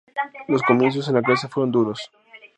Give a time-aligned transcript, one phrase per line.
[0.47, 2.09] Los comienzos en la clase fueron duros.